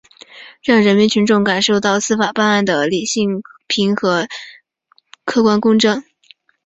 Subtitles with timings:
[0.63, 4.27] 让人民群众感受到司法办案的理性平和、
[5.25, 6.03] 客观公正